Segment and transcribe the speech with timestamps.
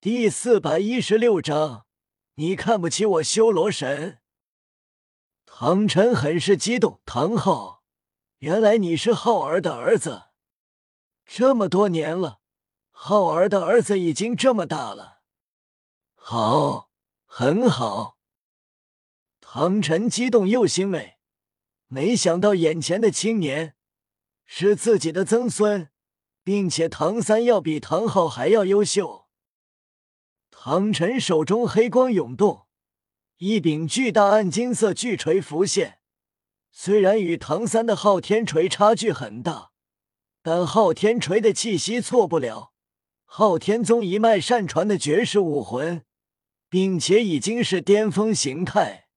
[0.00, 1.84] 第四百一十六章，
[2.34, 4.20] 你看不起我修罗神？
[5.44, 7.00] 唐晨很是激动。
[7.04, 7.82] 唐昊，
[8.38, 10.26] 原来你是浩儿的儿子，
[11.26, 12.38] 这么多年了，
[12.92, 15.22] 浩儿的儿子已经这么大了。
[16.14, 16.90] 好，
[17.26, 18.18] 很好。
[19.40, 21.18] 唐晨激动又欣慰，
[21.88, 23.74] 没想到眼前的青年
[24.46, 25.90] 是自己的曾孙，
[26.44, 29.27] 并且唐三要比唐昊还要优秀。
[30.70, 32.66] 唐晨手中黑光涌动，
[33.38, 36.00] 一柄巨大暗金色巨锤浮现。
[36.70, 39.70] 虽然与唐三的昊天锤差距很大，
[40.42, 42.74] 但昊天锤的气息错不了
[43.24, 46.04] 昊天宗一脉善传的绝世武魂，
[46.68, 49.08] 并且已经是巅峰形态。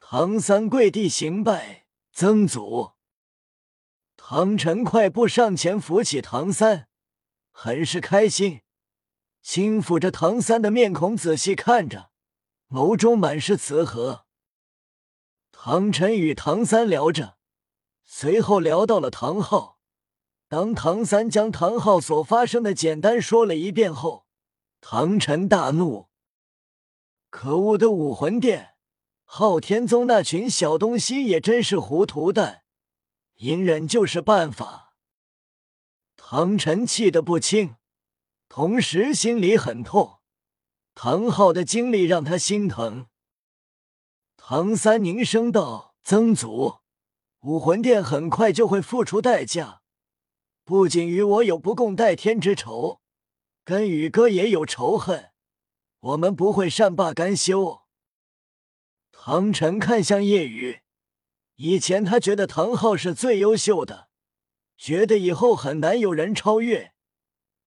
[0.00, 2.94] 唐三跪地行拜，曾祖。
[4.16, 6.88] 唐晨快步上前扶起唐三，
[7.52, 8.62] 很是开心。
[9.44, 12.10] 轻抚着唐三的面孔，仔细看着，
[12.70, 14.24] 眸中满是慈和。
[15.52, 17.36] 唐晨与唐三聊着，
[18.04, 19.78] 随后聊到了唐昊。
[20.48, 24.26] 当唐三将唐昊所发生的简单说了一遍后，
[24.80, 26.08] 唐晨大怒
[27.28, 28.76] ：“可恶的武魂殿，
[29.24, 32.62] 昊天宗那群小东西也真是糊涂蛋，
[33.34, 34.94] 隐忍就是办法。”
[36.16, 37.76] 唐晨气得不轻。
[38.56, 40.20] 同时心里很痛，
[40.94, 43.08] 唐昊的经历让他心疼。
[44.36, 46.76] 唐三凝声道：“曾祖，
[47.40, 49.82] 武魂殿很快就会付出代价，
[50.62, 53.00] 不仅与我有不共戴天之仇，
[53.64, 55.32] 跟宇哥也有仇恨，
[55.98, 57.80] 我们不会善罢甘休。”
[59.10, 60.82] 唐晨看向夜雨，
[61.56, 64.10] 以前他觉得唐昊是最优秀的，
[64.76, 66.93] 觉得以后很难有人超越。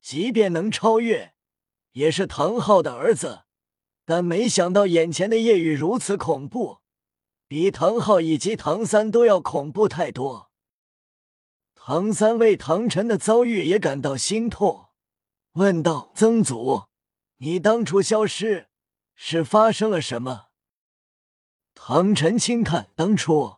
[0.01, 1.33] 即便能超越，
[1.91, 3.43] 也是唐昊的儿子。
[4.05, 6.79] 但没想到眼前的夜雨如此恐怖，
[7.45, 10.49] 比唐昊以及唐三都要恐怖太多。
[11.75, 14.89] 唐三为唐晨的遭遇也感到心痛，
[15.53, 16.85] 问道：“曾祖，
[17.37, 18.67] 你当初消失
[19.15, 20.47] 是发生了什么？”
[21.75, 23.57] 唐晨轻叹：“当初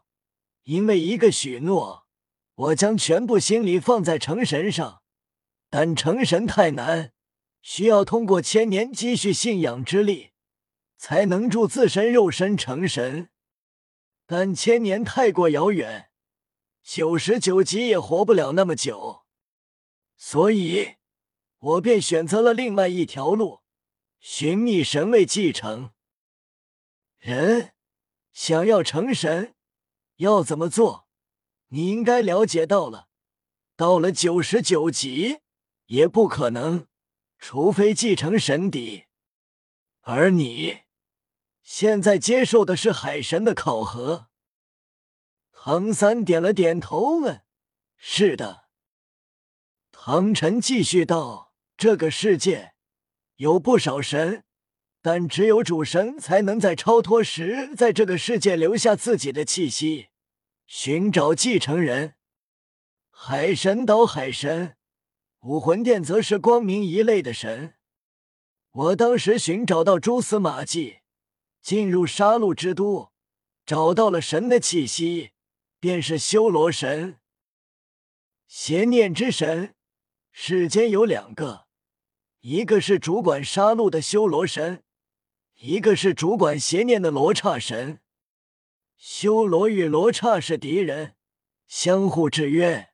[0.63, 2.07] 因为一个许诺，
[2.55, 5.01] 我将全部心力放在成神上。”
[5.69, 7.13] 但成神太难，
[7.61, 10.31] 需要通过千年积蓄信仰之力，
[10.97, 13.29] 才能助自身肉身成神。
[14.25, 16.09] 但千年太过遥远，
[16.81, 19.25] 九十九级也活不了那么久，
[20.17, 20.95] 所以
[21.59, 23.61] 我便选择了另外一条路，
[24.19, 25.91] 寻觅神位继承
[27.17, 27.73] 人。
[28.31, 29.53] 想要成神，
[30.17, 31.07] 要怎么做？
[31.67, 33.09] 你应该了解到了。
[33.75, 35.41] 到了九十九级。
[35.89, 36.87] 也不可能，
[37.39, 39.05] 除非继承神邸。
[40.01, 40.81] 而你
[41.63, 44.27] 现在接受的是海神的考核。
[45.51, 47.43] 唐三点了点头，问
[47.97, 48.65] ：“是的。”
[49.91, 52.73] 唐晨继续道：“这个世界
[53.37, 54.43] 有不少神，
[55.01, 60.09] 但只有主神才能在超脱时在这个世界留下自己的气息，
[60.67, 62.15] 寻找继承人。
[63.09, 64.75] 海神岛海神。”
[65.41, 67.75] 武魂殿则是光明一类的神。
[68.71, 70.97] 我当时寻找到蛛丝马迹，
[71.61, 73.11] 进入杀戮之都，
[73.65, 75.31] 找到了神的气息，
[75.79, 77.19] 便是修罗神。
[78.47, 79.75] 邪念之神，
[80.31, 81.67] 世间有两个，
[82.41, 84.83] 一个是主管杀戮的修罗神，
[85.55, 88.01] 一个是主管邪念的罗刹神。
[88.97, 91.15] 修罗与罗刹是敌人，
[91.65, 92.88] 相互制约。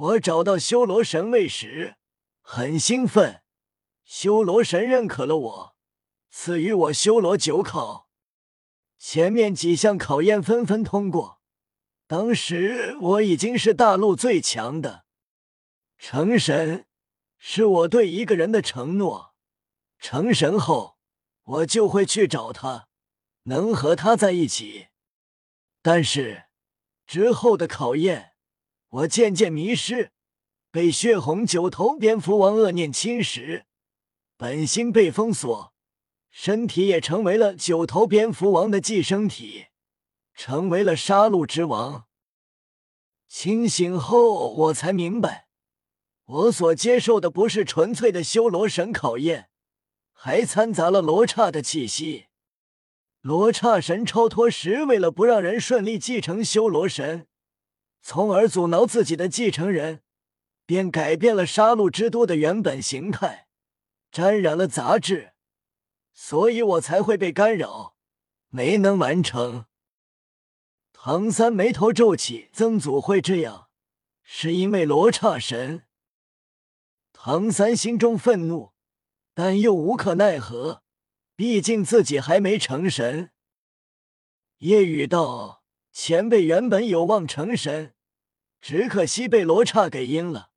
[0.00, 1.96] 我找到修罗神位时，
[2.40, 3.42] 很兴奋。
[4.02, 5.76] 修罗神认可了我，
[6.30, 8.08] 赐予我修罗九考。
[8.96, 11.42] 前面几项考验纷纷通过，
[12.06, 15.04] 当时我已经是大陆最强的。
[15.98, 16.86] 成神
[17.36, 19.34] 是我对一个人的承诺，
[19.98, 20.96] 成神后
[21.42, 22.88] 我就会去找他，
[23.42, 24.88] 能和他在一起。
[25.82, 26.44] 但是
[27.06, 28.29] 之后的考验。
[28.90, 30.10] 我渐渐迷失，
[30.72, 33.62] 被血红九头蝙蝠王恶念侵蚀，
[34.36, 35.72] 本心被封锁，
[36.30, 39.66] 身体也成为了九头蝙蝠王的寄生体，
[40.34, 42.06] 成为了杀戮之王。
[43.28, 45.46] 清醒后，我才明白，
[46.24, 49.50] 我所接受的不是纯粹的修罗神考验，
[50.12, 52.26] 还掺杂了罗刹的气息。
[53.20, 57.28] 罗刹神超脱时，为了不让人顺利继承修罗神。
[58.02, 60.02] 从而阻挠自己的继承人，
[60.66, 63.48] 便改变了杀戮之都的原本形态，
[64.10, 65.32] 沾染了杂质，
[66.12, 67.96] 所以我才会被干扰，
[68.48, 69.66] 没能完成。
[70.92, 73.68] 唐三眉头皱起，曾祖会这样，
[74.22, 75.84] 是因为罗刹神。
[77.12, 78.72] 唐三心中愤怒，
[79.34, 80.82] 但又无可奈何，
[81.36, 83.30] 毕竟自己还没成神。
[84.58, 85.59] 夜雨道
[85.92, 87.94] ：“前辈原本有望成神，
[88.60, 90.50] 只可惜被罗刹给阴了。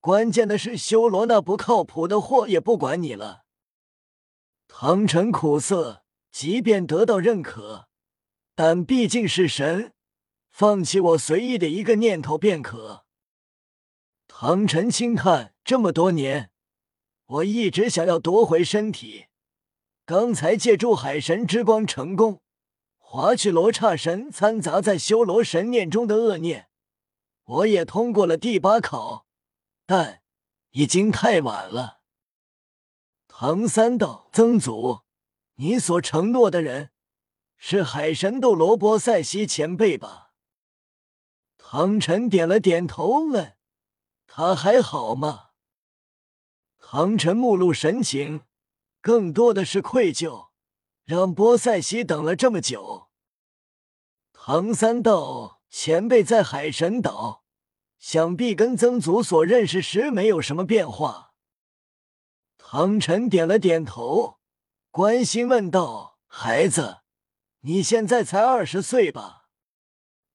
[0.00, 3.44] 关键的是修罗那不靠谱的货也不管你了。”
[4.68, 7.88] 唐晨苦涩，即便得到认可。
[8.54, 9.94] 但毕竟是神，
[10.50, 13.06] 放弃我随意的一个念头便可。
[14.28, 16.50] 唐晨轻叹：这么多年，
[17.26, 19.26] 我一直想要夺回身体。
[20.04, 22.42] 刚才借助海神之光成功，
[23.12, 26.68] 划去罗刹神掺杂在修罗神念中的恶念，
[27.42, 29.26] 我也通过了第八考，
[29.84, 30.22] 但
[30.70, 32.02] 已经太晚了。
[33.26, 35.00] 唐三道：曾祖，
[35.56, 36.92] 你所承诺的人。
[37.56, 40.30] 是海神斗罗波塞西前辈吧？
[41.58, 43.56] 唐晨点了点头，问
[44.28, 45.48] ：“他还好吗？”
[46.78, 48.42] 唐晨目露神情，
[49.00, 50.49] 更多的是愧疚，
[51.10, 53.08] 让波塞西等了这么久。
[54.32, 57.42] 唐三道：“前辈在海神岛，
[57.98, 61.32] 想必跟曾祖所认识时没有什么变化。”
[62.56, 64.38] 唐晨点了点头，
[64.92, 66.98] 关心问道：“孩子。”
[67.62, 69.48] 你现在才二十岁吧？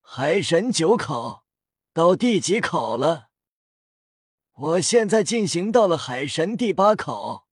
[0.02, 1.46] 海神九考
[1.94, 3.30] 到第几考了？
[4.52, 7.45] 我现在进行到了海神第八考。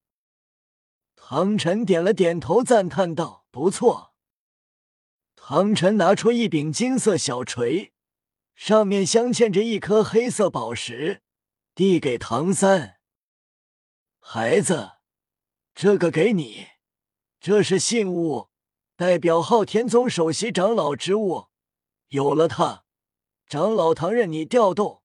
[1.36, 4.14] 唐晨点了点头，赞叹道：“不错。”
[5.36, 7.92] 唐晨拿出一柄金色小锤，
[8.54, 11.24] 上面镶嵌着一颗黑色宝石，
[11.74, 12.98] 递给唐三
[14.22, 14.92] ：“孩子，
[15.74, 16.68] 这个给你，
[17.40, 18.50] 这是信物。”
[18.96, 21.48] 代表昊天宗首席长老之物，
[22.10, 22.86] 有了它，
[23.48, 25.02] 长老堂任你调动，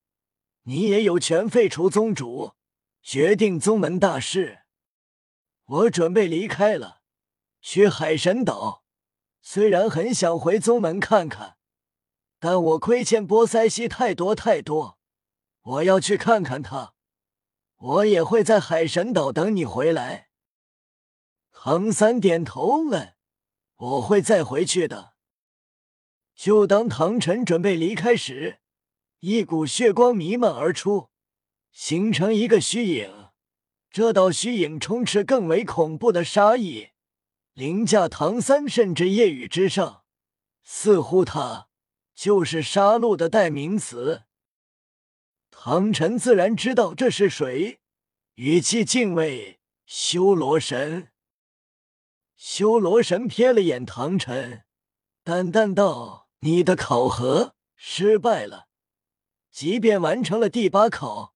[0.65, 2.53] 你也有权废除宗主，
[3.01, 4.65] 决定宗门大事。
[5.69, 7.03] 我准备离开了，
[7.61, 8.85] 去海神岛。
[9.41, 11.59] 虽然很想回宗门看看，
[12.39, 14.99] 但我亏欠波塞西太多太多，
[15.61, 16.95] 我要去看看他。
[17.77, 20.31] 我也会在海神岛等你回来。
[21.53, 23.15] 唐三点头问。
[23.77, 25.15] 我会再回去的。
[26.35, 28.59] 就当唐晨准备离开时，
[29.21, 31.11] 一股血光弥漫而出，
[31.71, 33.18] 形成一个虚影。
[33.91, 36.91] 这道虚影充斥更为恐怖的杀意，
[37.55, 40.05] 凌驾唐三甚至夜雨之上，
[40.63, 41.69] 似乎他
[42.15, 44.25] 就是杀戮的代名词。
[45.51, 47.81] 唐晨自然知道这是谁，
[48.35, 51.09] 语气敬畏：“修罗神。”
[52.37, 54.63] 修罗神瞥了眼唐晨，
[55.25, 58.69] 淡淡道：“你的考核失败了，
[59.51, 61.35] 即便完成了第八考，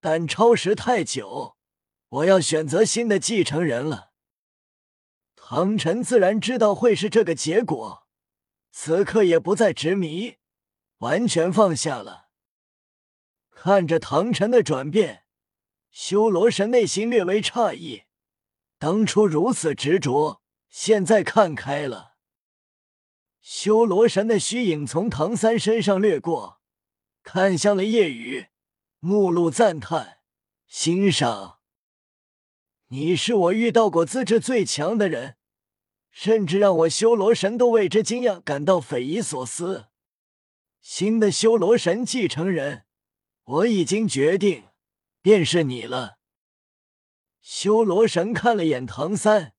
[0.00, 1.56] 但超时太久，
[2.08, 4.12] 我要选择新的继承人了。”
[5.34, 8.06] 唐晨自然知道会是这个结果，
[8.70, 10.36] 此刻也不再执迷，
[10.98, 12.28] 完全放下了。
[13.50, 15.24] 看着唐晨的转变，
[15.90, 18.04] 修罗神内心略微诧异。
[18.78, 22.16] 当初如此执着，现在看开了。
[23.40, 26.60] 修罗神的虚影从唐三身上掠过，
[27.22, 28.48] 看向了夜雨，
[29.00, 30.18] 目露赞叹、
[30.66, 31.57] 欣赏。
[32.90, 35.36] 你是我遇到过资质最强的人，
[36.10, 39.88] 甚至让我修罗神都为之惊讶，感到匪夷所思。
[40.80, 42.86] 新的修罗神继承人，
[43.44, 44.64] 我已经决定，
[45.20, 46.16] 便是你了。
[47.42, 49.52] 修罗神看了眼唐三，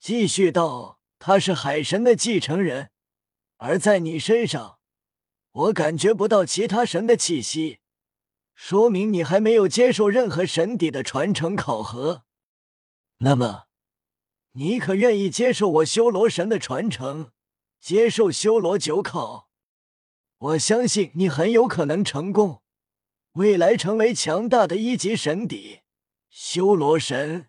[0.00, 2.90] 继续道：“他是海神的继承人，
[3.58, 4.80] 而在你身上，
[5.52, 7.78] 我感觉不到其他神的气息，
[8.56, 12.25] 说明你还没有接受任何神底的传承考核。
[13.18, 13.64] 那么，
[14.52, 17.32] 你可愿意接受我修罗神的传承，
[17.80, 19.48] 接受修罗九考？
[20.38, 22.62] 我相信你很有可能成功，
[23.32, 25.80] 未来成为强大的一级神邸。”
[26.28, 27.48] 修罗神，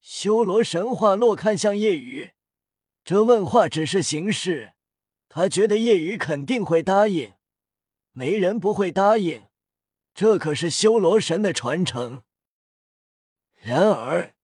[0.00, 2.30] 修罗神话落，看向夜雨。
[3.02, 4.74] 这问话只是形式，
[5.28, 7.32] 他觉得夜雨肯定会答应，
[8.12, 9.48] 没人不会答应。
[10.14, 12.22] 这可是修罗神的传承。
[13.68, 14.34] 然而，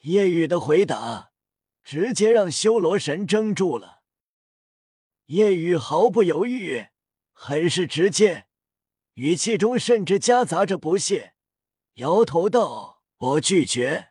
[0.00, 1.32] 夜雨的回答
[1.82, 4.02] 直接让修罗神怔住了。
[5.28, 6.88] 夜雨毫不犹豫，
[7.32, 8.46] 很是直接，
[9.14, 11.32] 语气中甚至夹杂着不屑。
[11.94, 14.10] 摇头道：“我拒绝。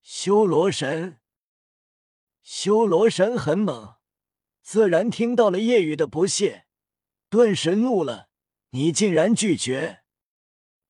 [0.00, 1.18] 修罗神，
[2.40, 3.96] 修罗神很猛，
[4.62, 6.66] 自然听到了夜雨的不屑，
[7.28, 8.28] 顿时怒了
[8.70, 10.04] ：“你竟然拒绝！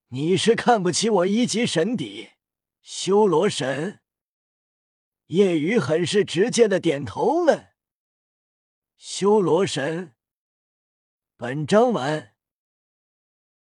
[0.09, 2.34] 你是看不起我一级神邸，
[2.85, 4.01] 修罗神？”
[5.29, 7.71] 夜雨很是直接的点头了
[8.97, 10.15] ：“修罗神。”
[11.37, 12.34] 本章完。